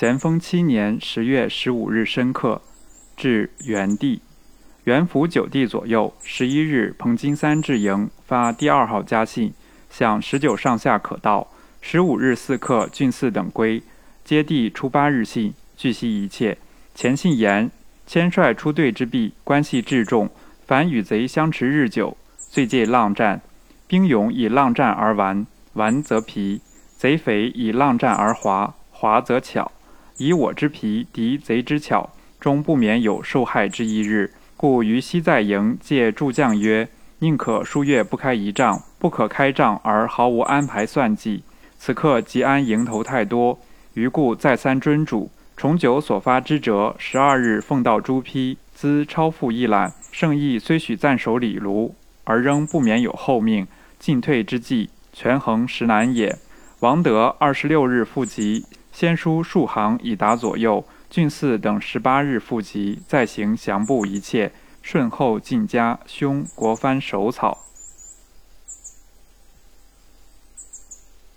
[0.00, 2.62] 咸丰七年十月十五日申刻，
[3.18, 4.22] 至元帝。
[4.84, 9.52] 元符九帝左右，十一日，彭金三至营发第二号家信，
[9.90, 11.48] 向十九上下可到。
[11.82, 13.82] 十五日四刻，郡寺等归。
[14.24, 16.56] 接帝初八日信，据悉一切。
[16.94, 17.70] 前信言：
[18.06, 20.30] 千帅出队之弊，关系至重，
[20.66, 23.42] 凡与贼相持日久，最借浪战。
[23.86, 26.62] 兵勇以浪战而顽，顽则疲；
[26.96, 29.70] 贼匪以浪战而滑，滑则巧。
[30.20, 34.30] 以我之皮敌贼之巧，终不免有受害之一日。
[34.54, 36.86] 故于西在营借诸将曰
[37.20, 41.42] ：“宁可数月不开一仗，不可开仗而毫无安排算计。
[41.78, 43.58] 此刻吉安营头太多，
[43.94, 45.30] 余故再三遵嘱。
[45.56, 49.94] 重九所发之折，十二日奉到朱批，兹超负一览。
[50.12, 53.66] 圣意虽许暂守李卢，而仍不免有后命
[53.98, 56.36] 进退之计，权衡实难也。
[56.80, 58.66] 王德二十六日复急，
[59.00, 67.56] 先书数行以达左右。”郡寺等十八日复集，再行详布一切，顺后进家兄国藩手草。